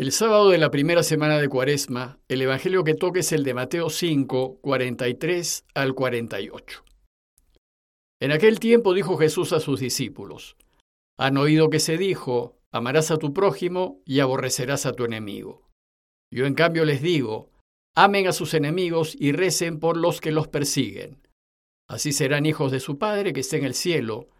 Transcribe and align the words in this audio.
El 0.00 0.12
sábado 0.12 0.48
de 0.48 0.56
la 0.56 0.70
primera 0.70 1.02
semana 1.02 1.36
de 1.36 1.50
Cuaresma, 1.50 2.20
el 2.26 2.40
Evangelio 2.40 2.84
que 2.84 2.94
toque 2.94 3.20
es 3.20 3.32
el 3.32 3.44
de 3.44 3.52
Mateo 3.52 3.90
5, 3.90 4.60
43 4.62 5.66
al 5.74 5.94
48. 5.94 6.84
En 8.18 8.32
aquel 8.32 8.60
tiempo 8.60 8.94
dijo 8.94 9.18
Jesús 9.18 9.52
a 9.52 9.60
sus 9.60 9.78
discípulos, 9.78 10.56
Han 11.18 11.36
oído 11.36 11.68
que 11.68 11.80
se 11.80 11.98
dijo, 11.98 12.56
amarás 12.72 13.10
a 13.10 13.18
tu 13.18 13.34
prójimo 13.34 14.00
y 14.06 14.20
aborrecerás 14.20 14.86
a 14.86 14.94
tu 14.94 15.04
enemigo. 15.04 15.68
Yo 16.32 16.46
en 16.46 16.54
cambio 16.54 16.86
les 16.86 17.02
digo, 17.02 17.50
amen 17.94 18.26
a 18.26 18.32
sus 18.32 18.54
enemigos 18.54 19.14
y 19.20 19.32
recen 19.32 19.80
por 19.80 19.98
los 19.98 20.22
que 20.22 20.32
los 20.32 20.48
persiguen. 20.48 21.28
Así 21.90 22.14
serán 22.14 22.46
hijos 22.46 22.72
de 22.72 22.80
su 22.80 22.96
Padre 22.96 23.34
que 23.34 23.40
está 23.40 23.58
en 23.58 23.66
el 23.66 23.74
cielo, 23.74 24.30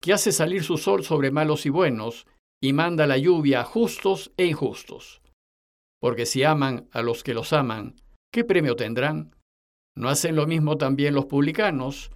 que 0.00 0.12
hace 0.12 0.30
salir 0.30 0.62
su 0.62 0.76
sol 0.76 1.02
sobre 1.02 1.32
malos 1.32 1.66
y 1.66 1.70
buenos, 1.70 2.24
y 2.60 2.72
manda 2.72 3.06
la 3.06 3.18
lluvia 3.18 3.60
a 3.60 3.64
justos 3.64 4.32
e 4.36 4.46
injustos. 4.46 5.22
Porque 6.00 6.26
si 6.26 6.44
aman 6.44 6.88
a 6.92 7.02
los 7.02 7.22
que 7.22 7.34
los 7.34 7.52
aman, 7.52 7.96
¿qué 8.32 8.44
premio 8.44 8.76
tendrán? 8.76 9.34
¿No 9.96 10.08
hacen 10.08 10.36
lo 10.36 10.46
mismo 10.46 10.78
también 10.78 11.14
los 11.14 11.26
publicanos? 11.26 12.10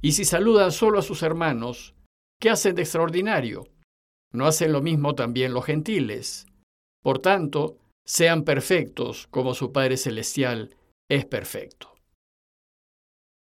Y 0.00 0.12
si 0.12 0.24
saludan 0.24 0.70
solo 0.70 0.98
a 0.98 1.02
sus 1.02 1.22
hermanos, 1.22 1.94
¿qué 2.40 2.50
hacen 2.50 2.74
de 2.74 2.82
extraordinario? 2.82 3.66
¿No 4.32 4.46
hacen 4.46 4.72
lo 4.72 4.82
mismo 4.82 5.14
también 5.14 5.54
los 5.54 5.64
gentiles? 5.64 6.46
Por 7.02 7.18
tanto, 7.18 7.76
sean 8.06 8.44
perfectos 8.44 9.26
como 9.28 9.54
su 9.54 9.72
Padre 9.72 9.96
Celestial 9.96 10.76
es 11.08 11.24
perfecto. 11.24 11.94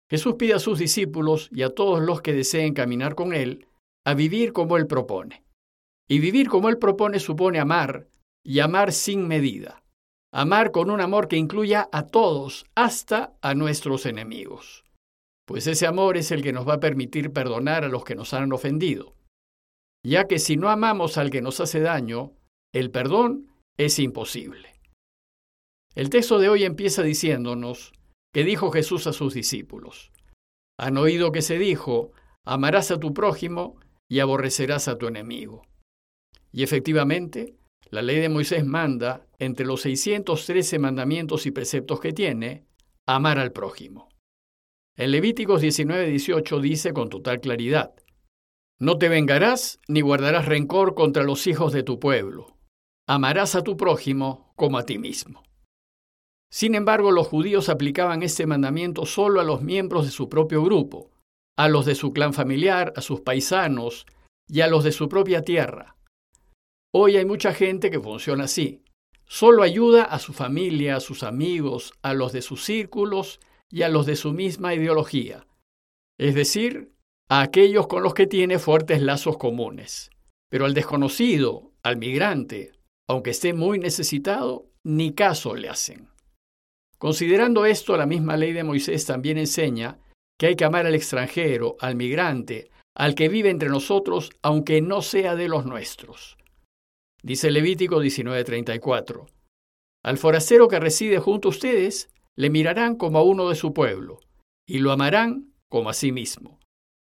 Jesús 0.09 0.35
pide 0.35 0.53
a 0.53 0.59
sus 0.59 0.79
discípulos 0.79 1.49
y 1.51 1.63
a 1.63 1.69
todos 1.69 2.01
los 2.01 2.21
que 2.21 2.33
deseen 2.33 2.73
caminar 2.73 3.15
con 3.15 3.33
Él 3.33 3.67
a 4.05 4.13
vivir 4.13 4.53
como 4.53 4.77
Él 4.77 4.87
propone. 4.87 5.43
Y 6.07 6.19
vivir 6.19 6.47
como 6.47 6.69
Él 6.69 6.77
propone 6.77 7.19
supone 7.19 7.59
amar, 7.59 8.07
y 8.43 8.59
amar 8.59 8.93
sin 8.93 9.27
medida. 9.27 9.83
Amar 10.33 10.71
con 10.71 10.89
un 10.89 11.01
amor 11.01 11.27
que 11.27 11.37
incluya 11.37 11.89
a 11.91 12.07
todos, 12.07 12.65
hasta 12.75 13.33
a 13.41 13.53
nuestros 13.53 14.05
enemigos. 14.05 14.85
Pues 15.45 15.67
ese 15.67 15.87
amor 15.87 16.17
es 16.17 16.31
el 16.31 16.41
que 16.41 16.53
nos 16.53 16.67
va 16.67 16.75
a 16.75 16.79
permitir 16.79 17.31
perdonar 17.31 17.83
a 17.83 17.89
los 17.89 18.03
que 18.03 18.15
nos 18.15 18.33
han 18.33 18.51
ofendido. 18.51 19.15
Ya 20.05 20.27
que 20.27 20.39
si 20.39 20.57
no 20.57 20.69
amamos 20.69 21.17
al 21.17 21.29
que 21.29 21.41
nos 21.41 21.59
hace 21.59 21.79
daño, 21.79 22.33
el 22.73 22.91
perdón 22.91 23.47
es 23.77 23.99
imposible. 23.99 24.79
El 25.95 26.09
texto 26.09 26.37
de 26.39 26.49
hoy 26.49 26.63
empieza 26.63 27.01
diciéndonos 27.01 27.93
que 28.33 28.43
dijo 28.43 28.71
Jesús 28.71 29.07
a 29.07 29.13
sus 29.13 29.33
discípulos. 29.33 30.11
Han 30.77 30.97
oído 30.97 31.31
que 31.31 31.41
se 31.41 31.57
dijo, 31.57 32.11
amarás 32.45 32.91
a 32.91 32.99
tu 32.99 33.13
prójimo 33.13 33.79
y 34.07 34.19
aborrecerás 34.19 34.87
a 34.87 34.97
tu 34.97 35.07
enemigo. 35.07 35.63
Y 36.51 36.63
efectivamente, 36.63 37.55
la 37.89 38.01
ley 38.01 38.19
de 38.19 38.29
Moisés 38.29 38.65
manda, 38.65 39.25
entre 39.39 39.65
los 39.65 39.81
613 39.81 40.79
mandamientos 40.79 41.45
y 41.45 41.51
preceptos 41.51 41.99
que 41.99 42.13
tiene, 42.13 42.65
amar 43.05 43.39
al 43.39 43.51
prójimo. 43.51 44.09
En 44.97 45.11
Levíticos 45.11 45.61
19:18 45.61 46.59
dice 46.59 46.93
con 46.93 47.09
total 47.09 47.39
claridad, 47.39 47.93
No 48.79 48.97
te 48.97 49.09
vengarás 49.09 49.79
ni 49.87 50.01
guardarás 50.01 50.45
rencor 50.45 50.95
contra 50.95 51.23
los 51.23 51.47
hijos 51.47 51.71
de 51.71 51.83
tu 51.83 51.99
pueblo. 51.99 52.57
Amarás 53.07 53.55
a 53.55 53.63
tu 53.63 53.77
prójimo 53.77 54.53
como 54.55 54.77
a 54.77 54.83
ti 54.83 54.97
mismo. 54.97 55.43
Sin 56.51 56.75
embargo, 56.75 57.11
los 57.11 57.27
judíos 57.27 57.69
aplicaban 57.69 58.23
este 58.23 58.45
mandamiento 58.45 59.05
solo 59.05 59.39
a 59.39 59.43
los 59.43 59.61
miembros 59.61 60.05
de 60.05 60.11
su 60.11 60.29
propio 60.29 60.63
grupo, 60.63 61.11
a 61.57 61.67
los 61.67 61.85
de 61.85 61.95
su 61.95 62.11
clan 62.13 62.33
familiar, 62.33 62.93
a 62.95 63.01
sus 63.01 63.21
paisanos 63.21 64.05
y 64.47 64.61
a 64.61 64.67
los 64.67 64.83
de 64.83 64.91
su 64.91 65.09
propia 65.09 65.41
tierra. 65.41 65.96
Hoy 66.93 67.17
hay 67.17 67.25
mucha 67.25 67.53
gente 67.53 67.91
que 67.91 67.99
funciona 67.99 68.45
así. 68.45 68.81
Solo 69.25 69.63
ayuda 69.63 70.03
a 70.03 70.19
su 70.19 70.33
familia, 70.33 70.95
a 70.95 70.99
sus 70.99 71.23
amigos, 71.23 71.93
a 72.01 72.13
los 72.13 72.31
de 72.31 72.41
sus 72.41 72.63
círculos 72.63 73.39
y 73.69 73.81
a 73.81 73.89
los 73.89 74.05
de 74.05 74.15
su 74.15 74.31
misma 74.31 74.73
ideología. 74.73 75.45
Es 76.17 76.33
decir, 76.33 76.93
a 77.29 77.41
aquellos 77.41 77.87
con 77.87 78.03
los 78.03 78.13
que 78.13 78.25
tiene 78.25 78.57
fuertes 78.57 79.01
lazos 79.01 79.37
comunes. 79.37 80.09
Pero 80.49 80.65
al 80.65 80.73
desconocido, 80.73 81.73
al 81.83 81.97
migrante, 81.97 82.71
aunque 83.07 83.31
esté 83.31 83.53
muy 83.53 83.79
necesitado, 83.79 84.69
ni 84.83 85.13
caso 85.13 85.55
le 85.55 85.67
hacen. 85.67 86.09
Considerando 86.97 87.65
esto, 87.65 87.97
la 87.97 88.05
misma 88.05 88.37
ley 88.37 88.53
de 88.53 88.63
Moisés 88.63 89.05
también 89.05 89.37
enseña 89.37 89.99
que 90.39 90.47
hay 90.47 90.55
que 90.55 90.65
amar 90.65 90.85
al 90.85 90.95
extranjero, 90.95 91.75
al 91.81 91.95
migrante, 91.95 92.71
al 92.95 93.13
que 93.13 93.27
vive 93.27 93.49
entre 93.49 93.69
nosotros, 93.69 94.31
aunque 94.41 94.81
no 94.81 95.01
sea 95.01 95.35
de 95.35 95.49
los 95.49 95.65
nuestros. 95.65 96.37
Dice 97.23 97.51
Levítico 97.51 97.99
19:34. 97.99 99.25
Al 100.03 100.17
forastero 100.17 100.67
que 100.67 100.79
reside 100.79 101.19
junto 101.19 101.47
a 101.47 101.51
ustedes, 101.51 102.09
le 102.35 102.49
mirarán 102.49 102.95
como 102.95 103.17
a 103.17 103.23
uno 103.23 103.49
de 103.49 103.55
su 103.55 103.73
pueblo, 103.73 104.19
y 104.67 104.79
lo 104.79 104.91
amarán 104.91 105.53
como 105.69 105.89
a 105.89 105.93
sí 105.93 106.11
mismo, 106.11 106.59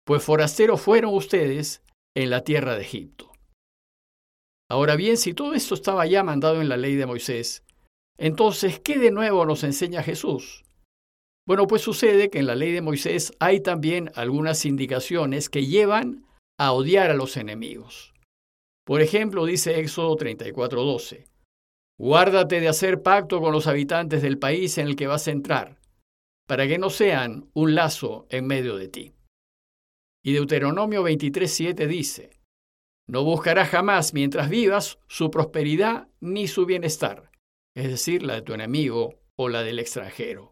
pues 0.06 0.24
forasteros 0.24 0.82
fueron 0.82 1.14
ustedes 1.16 1.82
en 2.16 2.30
la 2.30 2.44
tierra 2.44 2.76
de 2.76 2.82
Egipto. 2.82 3.32
Ahora 4.70 4.96
bien, 4.96 5.18
si 5.18 5.34
todo 5.34 5.54
esto 5.54 5.76
estaba 5.76 6.06
ya 6.06 6.24
mandado 6.24 6.62
en 6.62 6.70
la 6.70 6.78
ley 6.78 6.96
de 6.96 7.06
Moisés, 7.06 7.64
entonces, 8.18 8.80
¿qué 8.80 9.00
de 9.00 9.12
nuevo 9.12 9.46
nos 9.46 9.64
enseña 9.64 10.04
Jesús? 10.04 10.64
Bueno, 11.48 11.66
pues 11.66 11.82
sucede 11.82 12.30
que 12.30 12.40
en 12.40 12.46
la 12.46 12.56
ley 12.56 12.72
de 12.72 12.82
Moisés 12.82 13.34
hay 13.40 13.62
también 13.62 14.12
algunas 14.16 14.66
indicaciones 14.66 15.50
que 15.50 15.66
llevan 15.66 16.26
a 16.60 16.72
odiar 16.72 17.10
a 17.10 17.16
los 17.16 17.36
enemigos. 17.36 18.11
Por 18.92 19.02
ejemplo, 19.02 19.46
dice 19.46 19.80
Éxodo 19.80 20.18
34:12, 20.18 21.30
Guárdate 21.98 22.60
de 22.60 22.68
hacer 22.68 23.02
pacto 23.02 23.40
con 23.40 23.54
los 23.54 23.68
habitantes 23.68 24.22
del 24.22 24.38
país 24.38 24.78
en 24.78 24.88
el 24.88 24.98
que 24.98 25.08
vas 25.08 25.30
a 25.30 25.32
entrar, 25.32 25.80
para 26.46 26.68
que 26.68 26.78
no 26.78 26.90
sean 26.90 27.50
un 27.54 27.74
lazo 27.74 28.28
en 28.30 28.48
medio 28.48 28.76
de 28.76 28.90
ti. 28.90 29.14
Y 30.26 30.34
Deuteronomio 30.34 31.04
23:7 31.04 31.88
dice, 31.88 32.42
No 33.08 33.24
buscarás 33.24 33.70
jamás 33.70 34.14
mientras 34.14 34.50
vivas 34.50 35.00
su 35.08 35.32
prosperidad 35.32 36.10
ni 36.20 36.50
su 36.50 36.66
bienestar, 36.66 37.32
es 37.74 37.88
decir, 37.88 38.24
la 38.24 38.36
de 38.36 38.42
tu 38.42 38.54
enemigo 38.54 39.22
o 39.38 39.48
la 39.48 39.64
del 39.64 39.80
extranjero 39.80 40.52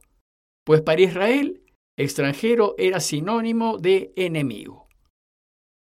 pues 0.65 0.81
para 0.81 1.01
Israel, 1.01 1.61
extranjero 1.97 2.75
era 2.77 3.01
sinónimo 3.01 3.79
de 3.79 4.13
enemigo. 4.15 4.87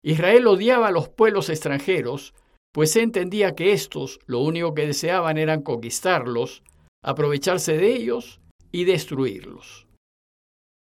Israel 0.04 0.48
odiaba 0.48 0.88
a 0.88 0.90
los 0.90 1.08
pueblos 1.08 1.48
extranjeros, 1.48 2.34
pues 2.72 2.96
entendía 2.96 3.54
que 3.54 3.72
éstos 3.72 4.18
lo 4.26 4.40
único 4.40 4.74
que 4.74 4.86
deseaban 4.86 5.38
era 5.38 5.62
conquistarlos, 5.62 6.62
aprovecharse 7.04 7.76
de 7.76 7.94
ellos 7.94 8.40
y 8.70 8.84
destruirlos. 8.84 9.86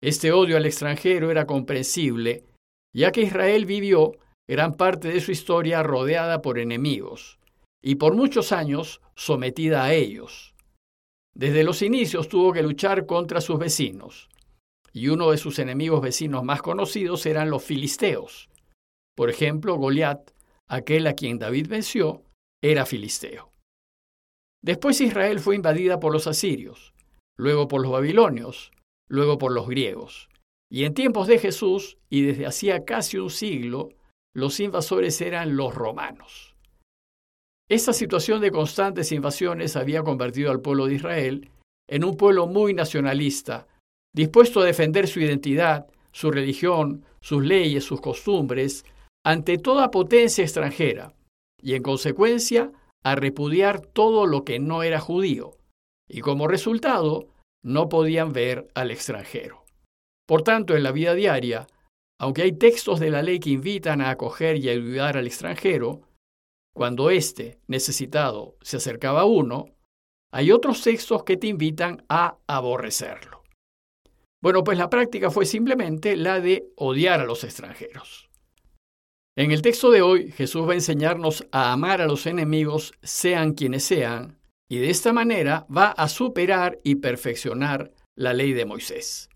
Este 0.02 0.32
odio 0.32 0.56
al 0.56 0.66
extranjero 0.66 1.30
era 1.30 1.46
comprensible, 1.46 2.44
ya 2.94 3.12
que 3.12 3.22
Israel 3.22 3.66
vivió 3.66 4.12
gran 4.48 4.74
parte 4.74 5.08
de 5.08 5.20
su 5.20 5.32
historia 5.32 5.82
rodeada 5.82 6.42
por 6.42 6.58
enemigos, 6.58 7.38
y 7.82 7.96
por 7.96 8.14
muchos 8.14 8.52
años 8.52 9.00
sometida 9.14 9.84
a 9.84 9.94
ellos. 9.94 10.54
Desde 11.34 11.64
los 11.64 11.82
inicios 11.82 12.28
tuvo 12.28 12.52
que 12.52 12.62
luchar 12.62 13.06
contra 13.06 13.40
sus 13.40 13.58
vecinos, 13.58 14.28
y 14.92 15.08
uno 15.08 15.30
de 15.30 15.38
sus 15.38 15.58
enemigos 15.58 16.00
vecinos 16.00 16.42
más 16.42 16.62
conocidos 16.62 17.26
eran 17.26 17.50
los 17.50 17.62
filisteos. 17.62 18.48
Por 19.14 19.30
ejemplo, 19.30 19.76
Goliat, 19.76 20.30
aquel 20.68 21.06
a 21.06 21.14
quien 21.14 21.38
David 21.38 21.68
venció, 21.68 22.22
era 22.62 22.86
filisteo. 22.86 23.52
Después 24.62 25.00
Israel 25.00 25.40
fue 25.40 25.54
invadida 25.56 26.00
por 26.00 26.12
los 26.12 26.26
asirios, 26.26 26.94
luego 27.38 27.68
por 27.68 27.82
los 27.82 27.92
babilonios, 27.92 28.72
luego 29.08 29.38
por 29.38 29.52
los 29.52 29.68
griegos. 29.68 30.28
Y 30.70 30.84
en 30.84 30.94
tiempos 30.94 31.28
de 31.28 31.38
Jesús, 31.38 31.98
y 32.10 32.22
desde 32.22 32.46
hacía 32.46 32.84
casi 32.84 33.18
un 33.18 33.30
siglo, 33.30 33.90
los 34.34 34.58
invasores 34.58 35.20
eran 35.20 35.56
los 35.56 35.74
romanos. 35.74 36.56
Esta 37.68 37.92
situación 37.92 38.40
de 38.40 38.50
constantes 38.50 39.12
invasiones 39.12 39.76
había 39.76 40.02
convertido 40.02 40.50
al 40.50 40.60
pueblo 40.60 40.86
de 40.86 40.94
Israel 40.94 41.50
en 41.88 42.04
un 42.04 42.16
pueblo 42.16 42.46
muy 42.46 42.74
nacionalista, 42.74 43.66
dispuesto 44.12 44.60
a 44.60 44.64
defender 44.64 45.08
su 45.08 45.20
identidad, 45.20 45.86
su 46.12 46.30
religión, 46.30 47.04
sus 47.20 47.44
leyes, 47.44 47.84
sus 47.84 48.00
costumbres, 48.00 48.84
ante 49.26 49.58
toda 49.58 49.90
potencia 49.90 50.44
extranjera, 50.44 51.12
y 51.60 51.74
en 51.74 51.82
consecuencia 51.82 52.70
a 53.02 53.16
repudiar 53.16 53.80
todo 53.80 54.24
lo 54.24 54.44
que 54.44 54.60
no 54.60 54.84
era 54.84 55.00
judío, 55.00 55.58
y 56.08 56.20
como 56.20 56.46
resultado 56.46 57.26
no 57.64 57.88
podían 57.88 58.32
ver 58.32 58.68
al 58.76 58.92
extranjero. 58.92 59.64
Por 60.28 60.42
tanto, 60.42 60.76
en 60.76 60.84
la 60.84 60.92
vida 60.92 61.14
diaria, 61.14 61.66
aunque 62.20 62.42
hay 62.42 62.52
textos 62.52 63.00
de 63.00 63.10
la 63.10 63.22
ley 63.22 63.40
que 63.40 63.50
invitan 63.50 64.00
a 64.00 64.10
acoger 64.10 64.58
y 64.58 64.68
ayudar 64.68 65.16
al 65.16 65.26
extranjero, 65.26 66.02
cuando 66.72 67.10
éste, 67.10 67.58
necesitado, 67.66 68.56
se 68.62 68.76
acercaba 68.76 69.22
a 69.22 69.24
uno, 69.24 69.74
hay 70.32 70.52
otros 70.52 70.82
textos 70.82 71.24
que 71.24 71.36
te 71.36 71.48
invitan 71.48 72.04
a 72.08 72.38
aborrecerlo. 72.46 73.42
Bueno, 74.40 74.62
pues 74.62 74.78
la 74.78 74.88
práctica 74.88 75.32
fue 75.32 75.46
simplemente 75.46 76.14
la 76.14 76.38
de 76.38 76.68
odiar 76.76 77.18
a 77.18 77.24
los 77.24 77.42
extranjeros. 77.42 78.30
En 79.38 79.52
el 79.52 79.60
texto 79.60 79.90
de 79.90 80.00
hoy, 80.00 80.32
Jesús 80.32 80.66
va 80.66 80.72
a 80.72 80.76
enseñarnos 80.76 81.46
a 81.52 81.70
amar 81.70 82.00
a 82.00 82.06
los 82.06 82.24
enemigos, 82.24 82.94
sean 83.02 83.52
quienes 83.52 83.84
sean, 83.84 84.38
y 84.66 84.78
de 84.78 84.88
esta 84.88 85.12
manera 85.12 85.66
va 85.74 85.90
a 85.90 86.08
superar 86.08 86.80
y 86.82 86.96
perfeccionar 86.96 87.92
la 88.16 88.32
ley 88.32 88.54
de 88.54 88.64
Moisés. 88.64 89.28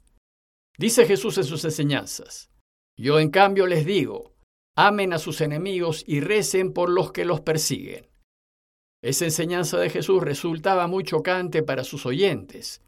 Dice 0.79 1.05
Jesús 1.05 1.37
en 1.37 1.45
sus 1.45 1.63
enseñanzas, 1.67 2.51
yo 2.99 3.21
en 3.21 3.31
cambio 3.31 3.67
les 3.67 3.85
digo, 3.85 4.33
amen 4.75 5.13
a 5.13 5.19
sus 5.19 5.43
enemigos 5.43 6.03
y 6.07 6.21
recen 6.21 6.73
por 6.73 6.89
los 6.89 7.13
que 7.13 7.27
los 7.27 7.43
persiguen. 7.43 8.09
Esa 9.03 9.27
enseñanza 9.27 9.77
de 9.77 9.91
Jesús 9.91 10.23
resultaba 10.23 10.87
muy 10.87 11.05
chocante 11.05 11.63
para 11.63 11.85
sus 11.85 12.07
oyentes, 12.07 12.81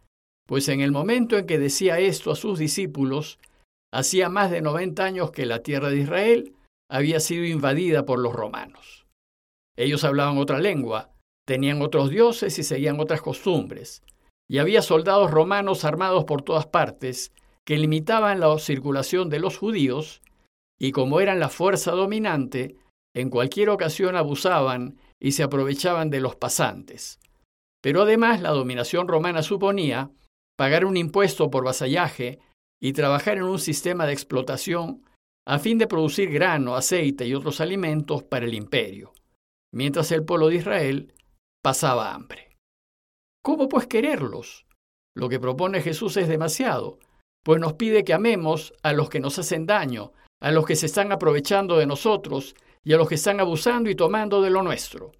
pues 0.47 0.67
en 0.69 0.81
el 0.81 0.93
momento 0.93 1.37
en 1.37 1.47
que 1.47 1.59
decía 1.59 1.99
esto 1.99 2.31
a 2.31 2.37
sus 2.37 2.59
discípulos, 2.59 3.39
hacía 3.93 4.31
más 4.31 4.51
de 4.51 4.63
90 4.63 5.05
años 5.05 5.31
que 5.31 5.45
la 5.45 5.63
tierra 5.63 5.91
de 5.91 5.99
Israel 5.99 6.55
había 6.93 7.21
sido 7.21 7.47
invadida 7.47 8.05
por 8.05 8.19
los 8.19 8.35
romanos. 8.35 9.07
Ellos 9.79 10.05
hablaban 10.05 10.37
otra 10.37 10.61
lengua, 10.61 11.11
tenían 11.47 11.81
otros 11.81 12.11
dioses 12.11 12.59
y 12.59 12.63
seguían 12.63 13.01
otras 13.01 13.23
costumbres, 13.23 14.03
y 14.47 14.59
había 14.59 14.83
soldados 14.83 15.31
romanos 15.31 15.87
armados 15.87 16.25
por 16.25 16.43
todas 16.43 16.67
partes 16.67 17.33
que 17.65 17.79
limitaban 17.79 18.41
la 18.41 18.59
circulación 18.59 19.31
de 19.31 19.39
los 19.39 19.57
judíos, 19.57 20.21
y 20.79 20.93
como 20.93 21.21
eran 21.21 21.41
la 21.41 21.49
fuerza 21.49 21.93
dominante, 21.93 22.77
en 23.15 23.31
cualquier 23.31 23.71
ocasión 23.71 24.15
abusaban 24.15 24.99
y 25.19 25.33
se 25.33 25.45
aprovechaban 25.45 26.11
de 26.11 26.21
los 26.21 26.37
pasantes. 26.37 27.19
Pero 27.83 28.03
además 28.03 28.43
la 28.43 28.51
dominación 28.51 29.09
romana 29.09 29.43
suponía 29.43 30.11
pagar 30.59 30.85
un 30.85 30.99
impuesto 30.99 31.51
por 31.51 31.65
vasallaje 31.65 32.39
y 32.83 32.93
trabajar 32.93 33.39
en 33.39 33.45
un 33.45 33.59
sistema 33.59 34.05
de 34.05 34.13
explotación 34.13 35.03
a 35.47 35.59
fin 35.59 35.79
de 35.79 35.87
producir 35.87 36.31
grano, 36.31 36.77
aceite 36.77 37.27
y 37.27 37.35
otros 37.35 37.61
alimentos 37.61 38.23
para 38.23 38.47
el 38.47 38.55
imperio, 38.55 39.13
mientras 39.73 40.13
el 40.13 40.25
pueblo 40.25 40.49
de 40.49 40.57
Israel 40.57 41.15
pasaba 41.63 42.15
hambre. 42.15 42.57
¿Cómo 43.43 43.69
pues 43.69 43.87
quererlos? 43.87 44.67
Lo 45.15 45.29
que 45.29 45.41
propone 45.41 45.83
Jesús 45.83 46.17
es 46.17 46.29
demasiado, 46.29 46.99
pues 47.45 47.61
nos 47.61 47.75
pide 47.75 48.05
que 48.05 48.15
amemos 48.15 48.73
a 48.83 48.93
los 48.93 49.11
que 49.11 49.21
nos 49.21 49.39
hacen 49.39 49.67
daño, 49.67 50.13
a 50.41 50.53
los 50.53 50.65
que 50.65 50.77
se 50.77 50.87
están 50.87 51.13
aprovechando 51.13 51.77
de 51.77 51.87
nosotros 51.87 52.55
y 52.85 52.93
a 52.93 52.97
los 52.97 53.09
que 53.09 53.17
están 53.17 53.41
abusando 53.41 53.91
y 53.91 53.95
tomando 53.95 54.43
de 54.43 54.51
lo 54.51 54.63
nuestro. 54.63 55.13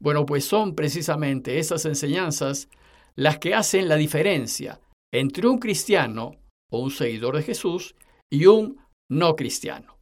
Bueno, 0.00 0.24
pues 0.26 0.44
son 0.44 0.74
precisamente 0.74 1.58
esas 1.58 1.84
enseñanzas 1.84 2.68
las 3.14 3.38
que 3.38 3.54
hacen 3.54 3.88
la 3.88 3.96
diferencia 3.96 4.80
entre 5.12 5.48
un 5.48 5.58
cristiano 5.58 6.36
o 6.70 6.80
un 6.80 6.90
seguidor 6.90 7.36
de 7.36 7.42
Jesús 7.42 7.94
y 8.30 8.46
un 8.46 8.78
no 9.08 9.36
cristiano. 9.36 9.98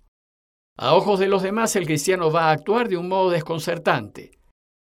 A 0.79 0.95
ojos 0.95 1.19
de 1.19 1.29
los 1.29 1.43
demás 1.43 1.75
el 1.77 1.87
cristiano 1.87 2.31
va 2.31 2.49
a 2.49 2.53
actuar 2.53 2.89
de 2.89 2.97
un 2.97 3.09
modo 3.09 3.31
desconcertante, 3.31 4.33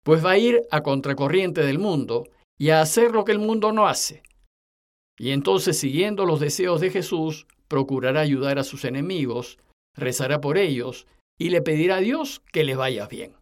pues 0.03 0.23
va 0.23 0.31
a 0.31 0.37
ir 0.37 0.61
a 0.71 0.81
contracorriente 0.81 1.65
del 1.65 1.79
mundo 1.79 2.23
y 2.57 2.69
a 2.69 2.81
hacer 2.81 3.11
lo 3.11 3.25
que 3.25 3.33
el 3.33 3.39
mundo 3.39 3.71
no 3.71 3.87
hace. 3.87 4.23
Y 5.17 5.31
entonces, 5.31 5.77
siguiendo 5.77 6.25
los 6.25 6.39
deseos 6.39 6.81
de 6.81 6.89
Jesús, 6.89 7.47
procurará 7.67 8.21
ayudar 8.21 8.59
a 8.59 8.63
sus 8.63 8.85
enemigos, 8.85 9.57
rezará 9.95 10.41
por 10.41 10.57
ellos 10.57 11.07
y 11.37 11.49
le 11.49 11.61
pedirá 11.61 11.97
a 11.97 12.01
Dios 12.01 12.41
que 12.51 12.63
les 12.63 12.77
vaya 12.77 13.07
bien. 13.07 13.35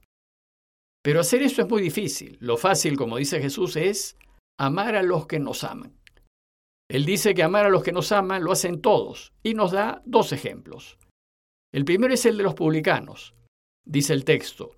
Pero 1.03 1.19
hacer 1.19 1.41
esto 1.41 1.61
es 1.61 1.69
muy 1.69 1.81
difícil. 1.81 2.37
Lo 2.39 2.57
fácil, 2.57 2.97
como 2.97 3.17
dice 3.17 3.41
Jesús, 3.41 3.75
es 3.75 4.17
amar 4.59 4.95
a 4.95 5.03
los 5.03 5.27
que 5.27 5.39
nos 5.39 5.63
aman. 5.63 6.00
Él 6.91 7.05
dice 7.05 7.33
que 7.33 7.41
amar 7.41 7.65
a 7.65 7.69
los 7.69 7.83
que 7.83 7.93
nos 7.93 8.11
aman 8.11 8.43
lo 8.43 8.51
hacen 8.51 8.81
todos 8.81 9.31
y 9.43 9.53
nos 9.53 9.71
da 9.71 10.01
dos 10.05 10.33
ejemplos. 10.33 10.97
El 11.73 11.85
primero 11.85 12.13
es 12.13 12.25
el 12.25 12.35
de 12.35 12.43
los 12.43 12.53
publicanos. 12.53 13.33
Dice 13.85 14.11
el 14.11 14.25
texto, 14.25 14.75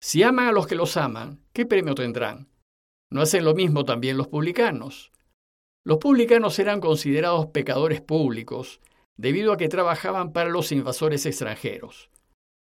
si 0.00 0.22
aman 0.22 0.48
a 0.48 0.52
los 0.52 0.66
que 0.66 0.74
los 0.74 0.96
aman, 0.96 1.44
¿qué 1.52 1.66
premio 1.66 1.94
tendrán? 1.94 2.48
¿No 3.10 3.20
hacen 3.20 3.44
lo 3.44 3.54
mismo 3.54 3.84
también 3.84 4.16
los 4.16 4.28
publicanos? 4.28 5.12
Los 5.84 5.98
publicanos 5.98 6.58
eran 6.58 6.80
considerados 6.80 7.48
pecadores 7.48 8.00
públicos 8.00 8.80
debido 9.18 9.52
a 9.52 9.58
que 9.58 9.68
trabajaban 9.68 10.32
para 10.32 10.48
los 10.48 10.72
invasores 10.72 11.26
extranjeros. 11.26 12.08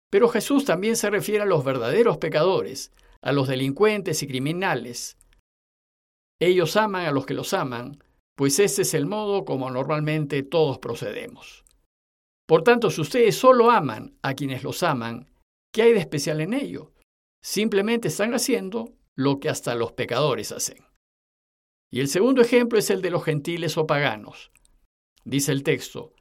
Pero 0.10 0.30
Jesús 0.30 0.66
también 0.66 0.96
se 0.96 1.12
refiere 1.12 1.44
a 1.44 1.46
los 1.46 1.64
verdaderos 1.64 2.18
pecadores, 2.18 2.92
a 3.22 3.34
los 3.34 3.48
delincuentes 3.48 4.24
y 4.24 4.28
criminales. 4.28 5.20
Ellos 6.42 6.76
aman 6.76 7.06
a 7.06 7.12
los 7.12 7.28
que 7.28 7.36
los 7.36 7.54
aman, 7.54 8.04
pues 8.40 8.58
ese 8.60 8.84
es 8.84 8.94
el 8.94 9.06
modo 9.06 9.44
como 9.44 9.70
normalmente 9.70 10.44
todos 10.44 10.80
procedemos. 10.80 11.66
Por 12.48 12.64
tanto, 12.64 12.90
si 12.90 13.02
ustedes 13.02 13.36
solo 13.36 13.70
aman 13.70 14.18
a 14.22 14.34
quienes 14.34 14.64
los 14.64 14.82
aman, 14.82 15.30
¿qué 15.74 15.82
hay 15.82 15.92
de 15.92 16.00
especial 16.00 16.40
en 16.40 16.54
ello? 16.54 16.94
Simplemente 17.44 18.08
están 18.08 18.34
haciendo 18.34 18.94
lo 19.14 19.42
que 19.42 19.50
hasta 19.50 19.76
los 19.76 19.92
pecadores 19.92 20.54
hacen. 20.54 20.86
Y 21.92 22.00
el 22.00 22.08
segundo 22.08 22.42
ejemplo 22.42 22.80
es 22.80 22.90
el 22.90 23.02
de 23.02 23.10
los 23.10 23.26
gentiles 23.26 23.78
o 23.78 23.86
paganos. 23.86 24.54
Dice 25.26 25.52
el 25.52 25.64
texto, 25.64 26.14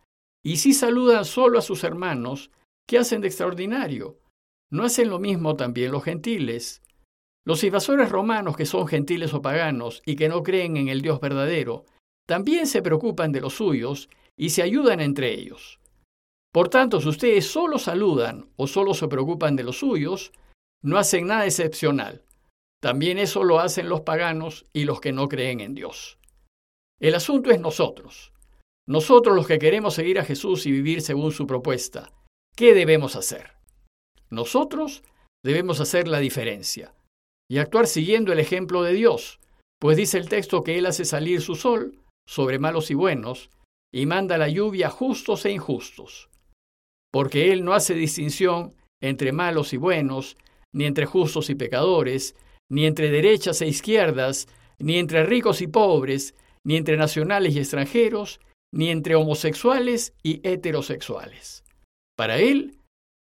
y 0.44 0.56
si 0.56 0.72
saludan 0.72 1.24
solo 1.24 1.60
a 1.60 1.62
sus 1.62 1.84
hermanos, 1.84 2.50
¿Qué 2.88 2.96
hacen 2.96 3.20
de 3.20 3.28
extraordinario? 3.28 4.18
¿No 4.70 4.82
hacen 4.82 5.10
lo 5.10 5.18
mismo 5.18 5.56
también 5.56 5.92
los 5.92 6.04
gentiles? 6.04 6.82
Los 7.44 7.62
invasores 7.62 8.08
romanos 8.08 8.56
que 8.56 8.64
son 8.64 8.88
gentiles 8.88 9.34
o 9.34 9.42
paganos 9.42 10.02
y 10.06 10.16
que 10.16 10.30
no 10.30 10.42
creen 10.42 10.78
en 10.78 10.88
el 10.88 11.02
Dios 11.02 11.20
verdadero, 11.20 11.84
también 12.28 12.66
se 12.66 12.82
preocupan 12.82 13.32
de 13.32 13.40
los 13.40 13.54
suyos 13.54 14.10
y 14.36 14.50
se 14.50 14.62
ayudan 14.62 15.00
entre 15.00 15.32
ellos. 15.32 15.80
Por 16.52 16.68
tanto, 16.68 17.00
si 17.00 17.08
ustedes 17.08 17.46
solo 17.46 17.78
saludan 17.78 18.50
o 18.56 18.66
solo 18.66 18.92
se 18.92 19.08
preocupan 19.08 19.56
de 19.56 19.64
los 19.64 19.78
suyos, 19.78 20.32
no 20.82 20.98
hacen 20.98 21.26
nada 21.26 21.46
excepcional. 21.46 22.26
También 22.82 23.16
eso 23.16 23.44
lo 23.44 23.60
hacen 23.60 23.88
los 23.88 24.02
paganos 24.02 24.66
y 24.74 24.84
los 24.84 25.00
que 25.00 25.10
no 25.10 25.28
creen 25.28 25.60
en 25.60 25.74
Dios. 25.74 26.18
El 27.00 27.14
asunto 27.14 27.50
es 27.50 27.60
nosotros. 27.60 28.34
Nosotros 28.86 29.34
los 29.34 29.46
que 29.46 29.58
queremos 29.58 29.94
seguir 29.94 30.18
a 30.18 30.24
Jesús 30.24 30.66
y 30.66 30.70
vivir 30.70 31.00
según 31.00 31.32
su 31.32 31.46
propuesta. 31.46 32.12
¿Qué 32.54 32.74
debemos 32.74 33.16
hacer? 33.16 33.54
Nosotros 34.28 35.02
debemos 35.42 35.80
hacer 35.80 36.06
la 36.06 36.18
diferencia 36.18 36.94
y 37.50 37.56
actuar 37.56 37.86
siguiendo 37.86 38.34
el 38.34 38.38
ejemplo 38.38 38.82
de 38.82 38.92
Dios, 38.92 39.40
pues 39.80 39.96
dice 39.96 40.18
el 40.18 40.28
texto 40.28 40.62
que 40.62 40.76
Él 40.76 40.84
hace 40.84 41.06
salir 41.06 41.40
su 41.40 41.54
sol 41.54 41.98
sobre 42.28 42.58
malos 42.58 42.90
y 42.90 42.94
buenos 42.94 43.50
y 43.90 44.04
manda 44.04 44.36
la 44.36 44.48
lluvia 44.48 44.88
a 44.88 44.90
justos 44.90 45.46
e 45.46 45.50
injustos, 45.50 46.28
porque 47.10 47.52
Él 47.52 47.64
no 47.64 47.72
hace 47.72 47.94
distinción 47.94 48.74
entre 49.00 49.32
malos 49.32 49.72
y 49.72 49.78
buenos, 49.78 50.36
ni 50.74 50.84
entre 50.84 51.06
justos 51.06 51.48
y 51.48 51.54
pecadores, 51.54 52.36
ni 52.70 52.84
entre 52.84 53.10
derechas 53.10 53.62
e 53.62 53.66
izquierdas, 53.66 54.46
ni 54.78 54.98
entre 54.98 55.24
ricos 55.24 55.62
y 55.62 55.68
pobres, 55.68 56.34
ni 56.66 56.76
entre 56.76 56.98
nacionales 56.98 57.54
y 57.54 57.60
extranjeros, 57.60 58.40
ni 58.74 58.90
entre 58.90 59.14
homosexuales 59.14 60.12
y 60.22 60.46
heterosexuales. 60.46 61.64
Para 62.14 62.36
Él, 62.38 62.78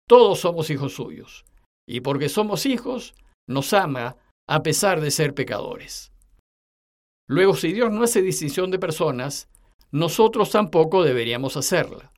todos 0.09 0.41
somos 0.41 0.69
hijos 0.71 0.95
suyos, 0.95 1.45
y 1.89 2.01
porque 2.01 2.29
somos 2.29 2.67
hijos, 2.67 3.15
nos 3.49 3.73
ama 3.73 4.17
a 4.49 4.65
pesar 4.65 5.01
de 5.01 5.13
ser 5.13 5.33
pecadores. 5.33 6.11
Luego, 7.29 7.55
si 7.55 7.73
Dios 7.73 7.91
no 7.93 8.03
hace 8.03 8.23
distinción 8.23 8.71
de 8.71 8.79
personas, 8.79 9.49
nosotros 9.91 10.51
tampoco 10.51 11.03
deberíamos 11.03 11.57
hacerla. 11.57 12.13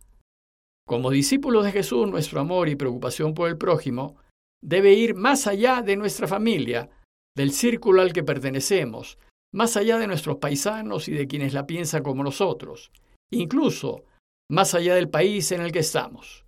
Como 0.86 1.10
discípulos 1.10 1.64
de 1.64 1.72
Jesús, 1.72 2.08
nuestro 2.08 2.40
amor 2.40 2.68
y 2.68 2.76
preocupación 2.76 3.34
por 3.34 3.48
el 3.48 3.58
prójimo 3.58 4.16
debe 4.62 4.94
ir 4.94 5.14
más 5.14 5.46
allá 5.46 5.82
de 5.82 5.96
nuestra 5.96 6.26
familia, 6.26 6.90
del 7.36 7.52
círculo 7.52 8.02
al 8.02 8.12
que 8.12 8.24
pertenecemos, 8.24 9.18
más 9.52 9.76
allá 9.76 9.98
de 9.98 10.06
nuestros 10.06 10.38
paisanos 10.38 11.08
y 11.08 11.12
de 11.12 11.26
quienes 11.26 11.54
la 11.54 11.66
piensan 11.66 12.02
como 12.02 12.22
nosotros, 12.22 12.90
incluso 13.30 14.04
más 14.50 14.74
allá 14.74 14.94
del 14.94 15.08
país 15.08 15.52
en 15.52 15.60
el 15.60 15.72
que 15.72 15.80
estamos. 15.80 16.44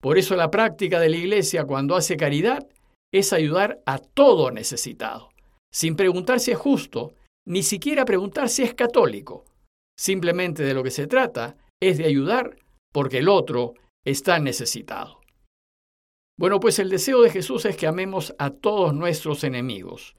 Por 0.00 0.18
eso 0.18 0.36
la 0.36 0.50
práctica 0.50 1.00
de 1.00 1.08
la 1.08 1.16
Iglesia 1.16 1.64
cuando 1.64 1.96
hace 1.96 2.16
caridad 2.16 2.66
es 3.12 3.32
ayudar 3.32 3.80
a 3.86 3.98
todo 3.98 4.50
necesitado, 4.50 5.30
sin 5.72 5.96
preguntar 5.96 6.40
si 6.40 6.52
es 6.52 6.58
justo, 6.58 7.14
ni 7.46 7.62
siquiera 7.62 8.04
preguntar 8.04 8.48
si 8.48 8.62
es 8.62 8.74
católico. 8.74 9.44
Simplemente 9.98 10.62
de 10.62 10.74
lo 10.74 10.82
que 10.82 10.90
se 10.90 11.06
trata 11.06 11.56
es 11.80 11.98
de 11.98 12.04
ayudar 12.04 12.56
porque 12.92 13.18
el 13.18 13.28
otro 13.28 13.74
está 14.04 14.38
necesitado. 14.38 15.20
Bueno, 16.38 16.60
pues 16.60 16.78
el 16.78 16.90
deseo 16.90 17.22
de 17.22 17.30
Jesús 17.30 17.64
es 17.64 17.76
que 17.76 17.86
amemos 17.86 18.34
a 18.38 18.50
todos 18.50 18.92
nuestros 18.94 19.42
enemigos. 19.44 20.16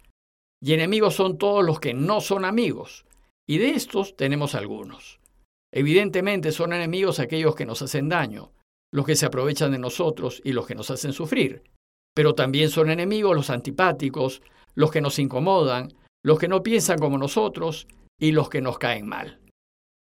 Y 0.61 0.73
enemigos 0.73 1.15
son 1.15 1.37
todos 1.37 1.63
los 1.63 1.79
que 1.79 1.93
no 1.93 2.21
son 2.21 2.43
amigos. 2.43 3.05
Y 3.47 3.59
de 3.59 3.71
estos 3.71 4.15
tenemos 4.15 4.55
algunos. 4.55 5.19
Evidentemente 5.71 6.51
son 6.51 6.73
enemigos 6.73 7.19
aquellos 7.19 7.55
que 7.55 7.65
nos 7.65 7.81
hacen 7.81 8.09
daño, 8.09 8.51
los 8.91 9.05
que 9.05 9.15
se 9.15 9.25
aprovechan 9.25 9.71
de 9.71 9.77
nosotros 9.77 10.41
y 10.43 10.53
los 10.53 10.65
que 10.65 10.75
nos 10.75 10.89
hacen 10.89 11.13
sufrir. 11.13 11.61
Pero 12.15 12.33
también 12.33 12.69
son 12.69 12.89
enemigos 12.89 13.35
los 13.35 13.51
antipáticos, 13.51 14.41
los 14.73 14.91
que 14.91 15.01
nos 15.01 15.19
incomodan, 15.19 15.93
los 16.27 16.39
que 16.39 16.49
no 16.49 16.61
piensan 16.61 16.99
como 16.99 17.17
nosotros 17.17 17.87
y 18.19 18.33
los 18.33 18.49
que 18.49 18.59
nos 18.59 18.77
caen 18.77 19.07
mal. 19.07 19.39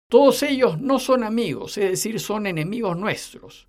Todos 0.07 0.43
ellos 0.43 0.79
no 0.79 0.99
son 0.99 1.23
amigos, 1.23 1.79
es 1.79 1.89
decir, 1.89 2.19
son 2.19 2.45
enemigos 2.45 2.95
nuestros. 2.95 3.67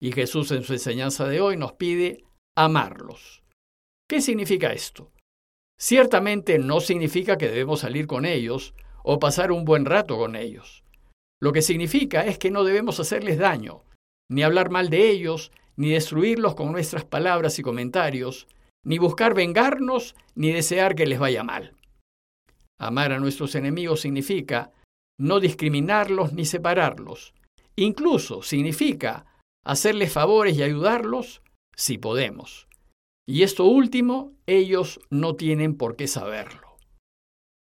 Y 0.00 0.10
Jesús 0.10 0.50
en 0.52 0.62
su 0.62 0.72
enseñanza 0.72 1.28
de 1.28 1.42
hoy 1.42 1.58
nos 1.58 1.74
pide 1.74 2.24
amarlos. 2.56 3.42
¿Qué 4.08 4.22
significa 4.22 4.72
esto? 4.72 5.12
Ciertamente 5.78 6.58
no 6.58 6.80
significa 6.80 7.36
que 7.36 7.50
debemos 7.50 7.80
salir 7.80 8.06
con 8.06 8.24
ellos 8.24 8.74
o 9.04 9.18
pasar 9.18 9.52
un 9.52 9.66
buen 9.66 9.84
rato 9.84 10.16
con 10.16 10.34
ellos. 10.34 10.84
Lo 11.42 11.52
que 11.52 11.60
significa 11.60 12.22
es 12.22 12.38
que 12.38 12.50
no 12.50 12.64
debemos 12.64 13.00
hacerles 13.00 13.36
daño, 13.36 13.84
ni 14.30 14.42
hablar 14.44 14.70
mal 14.70 14.88
de 14.88 15.10
ellos, 15.10 15.52
ni 15.76 15.90
destruirlos 15.90 16.54
con 16.54 16.72
nuestras 16.72 17.04
palabras 17.04 17.58
y 17.58 17.62
comentarios, 17.62 18.48
ni 18.82 18.96
buscar 18.96 19.34
vengarnos, 19.34 20.14
ni 20.34 20.52
desear 20.52 20.94
que 20.94 21.04
les 21.04 21.18
vaya 21.18 21.44
mal. 21.44 21.76
Amar 22.78 23.12
a 23.12 23.20
nuestros 23.20 23.54
enemigos 23.54 24.00
significa 24.00 24.72
no 25.18 25.40
discriminarlos 25.40 26.32
ni 26.32 26.44
separarlos. 26.44 27.34
Incluso 27.76 28.42
significa 28.42 29.26
hacerles 29.64 30.12
favores 30.12 30.56
y 30.56 30.62
ayudarlos 30.62 31.42
si 31.76 31.98
podemos. 31.98 32.68
Y 33.26 33.44
esto 33.44 33.64
último, 33.64 34.32
ellos 34.46 35.00
no 35.10 35.36
tienen 35.36 35.76
por 35.76 35.96
qué 35.96 36.08
saberlo. 36.08 36.76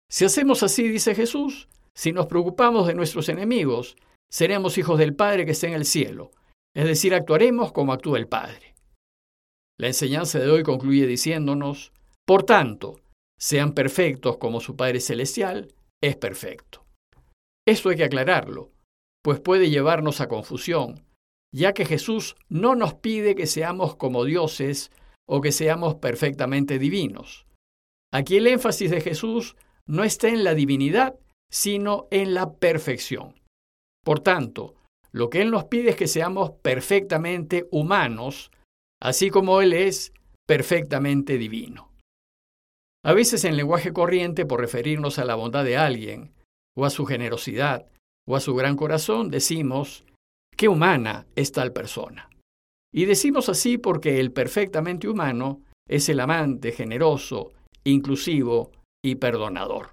Si 0.09 0.25
hacemos 0.25 0.63
así, 0.63 0.87
dice 0.87 1.13
Jesús, 1.13 1.69
si 1.93 2.11
nos 2.11 2.27
preocupamos 2.27 2.87
de 2.87 2.95
nuestros 2.95 3.29
enemigos, 3.29 3.95
seremos 4.31 4.77
hijos 4.77 4.97
del 4.97 5.15
Padre 5.15 5.45
que 5.45 5.51
está 5.51 5.67
en 5.67 5.73
el 5.73 5.85
cielo, 5.85 6.31
es 6.75 6.85
decir, 6.85 7.13
actuaremos 7.13 7.71
como 7.71 7.93
actúa 7.93 8.17
el 8.17 8.27
Padre. 8.27 8.75
La 9.79 9.87
enseñanza 9.87 10.39
de 10.39 10.49
hoy 10.49 10.63
concluye 10.63 11.07
diciéndonos, 11.07 11.91
por 12.25 12.43
tanto, 12.43 12.99
sean 13.39 13.73
perfectos 13.73 14.37
como 14.37 14.59
su 14.59 14.75
Padre 14.75 14.99
Celestial 14.99 15.73
es 16.01 16.15
perfecto. 16.15 16.85
Esto 17.67 17.89
hay 17.89 17.97
que 17.97 18.03
aclararlo, 18.03 18.71
pues 19.23 19.39
puede 19.39 19.69
llevarnos 19.69 20.21
a 20.21 20.27
confusión, 20.27 21.03
ya 21.53 21.73
que 21.73 21.85
Jesús 21.85 22.35
no 22.49 22.75
nos 22.75 22.95
pide 22.95 23.35
que 23.35 23.47
seamos 23.47 23.95
como 23.95 24.23
dioses 24.23 24.91
o 25.27 25.41
que 25.41 25.51
seamos 25.51 25.95
perfectamente 25.95 26.77
divinos. 26.79 27.47
Aquí 28.13 28.37
el 28.37 28.47
énfasis 28.47 28.91
de 28.91 29.01
Jesús 29.01 29.55
no 29.87 30.03
está 30.03 30.29
en 30.29 30.43
la 30.43 30.53
divinidad, 30.53 31.15
sino 31.51 32.07
en 32.11 32.33
la 32.33 32.53
perfección. 32.53 33.41
Por 34.03 34.19
tanto, 34.19 34.75
lo 35.11 35.29
que 35.29 35.41
Él 35.41 35.49
nos 35.49 35.65
pide 35.65 35.91
es 35.91 35.95
que 35.95 36.07
seamos 36.07 36.51
perfectamente 36.61 37.67
humanos, 37.71 38.51
así 39.01 39.29
como 39.29 39.61
Él 39.61 39.73
es 39.73 40.13
perfectamente 40.45 41.37
divino. 41.37 41.94
A 43.05 43.13
veces 43.13 43.45
en 43.45 43.55
lenguaje 43.55 43.93
corriente, 43.93 44.47
por 44.47 44.59
referirnos 44.59 45.19
a 45.19 45.25
la 45.25 45.35
bondad 45.35 45.63
de 45.63 45.77
alguien, 45.77 46.33
o 46.75 46.85
a 46.85 46.89
su 46.89 47.05
generosidad, 47.05 47.85
o 48.27 48.35
a 48.35 48.39
su 48.39 48.55
gran 48.55 48.75
corazón, 48.75 49.29
decimos, 49.29 50.03
qué 50.57 50.67
humana 50.67 51.27
es 51.35 51.51
tal 51.51 51.71
persona. 51.71 52.31
Y 52.91 53.05
decimos 53.05 53.47
así 53.47 53.77
porque 53.77 54.19
el 54.19 54.31
perfectamente 54.31 55.07
humano 55.07 55.61
es 55.87 56.09
el 56.09 56.19
amante 56.19 56.71
generoso, 56.71 57.53
inclusivo 57.83 58.71
y 59.03 59.15
perdonador. 59.15 59.91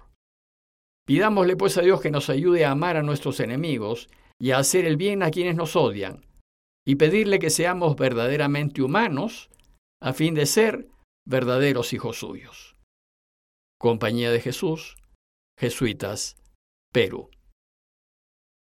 Pidámosle 1.05 1.55
pues 1.55 1.77
a 1.77 1.81
Dios 1.81 2.01
que 2.01 2.09
nos 2.09 2.31
ayude 2.31 2.65
a 2.65 2.71
amar 2.71 2.97
a 2.97 3.03
nuestros 3.03 3.39
enemigos 3.39 4.09
y 4.41 4.51
a 4.51 4.57
hacer 4.57 4.85
el 4.85 4.97
bien 4.97 5.21
a 5.21 5.29
quienes 5.29 5.55
nos 5.55 5.75
odian, 5.75 6.25
y 6.83 6.95
pedirle 6.95 7.37
que 7.37 7.51
seamos 7.51 7.95
verdaderamente 7.95 8.81
humanos 8.81 9.51
a 10.01 10.13
fin 10.13 10.33
de 10.33 10.47
ser 10.47 10.87
verdaderos 11.27 11.93
hijos 11.93 12.17
suyos. 12.17 12.72
Compañía 13.77 14.31
de 14.31 14.39
Jesús, 14.39 14.95
Jesuitas, 15.57 16.35
Perú. 16.91 17.29